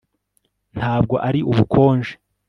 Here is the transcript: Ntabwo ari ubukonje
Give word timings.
Ntabwo 0.77 1.15
ari 1.27 1.39
ubukonje 1.51 2.13